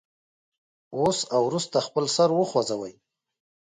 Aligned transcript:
اوس 0.97 1.19
او 1.33 1.41
وروسته 1.49 1.77
خپل 1.87 2.05
سر 2.15 2.29
وخوځوئ. 2.33 2.93